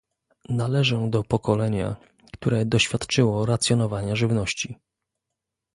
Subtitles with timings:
[0.49, 1.95] Należę do pokolenia,
[2.33, 4.77] które doświadczyło racjonowania żywności